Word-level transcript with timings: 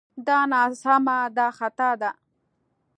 دا 0.27 0.39
ناسمه 0.51 1.17
دا 1.37 1.47
خطا 1.57 1.91
ده 2.01 2.11